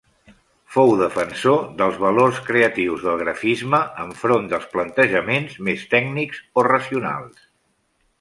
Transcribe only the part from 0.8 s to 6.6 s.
defensor dels valors creatius del grafisme enfront dels plantejaments més tècnics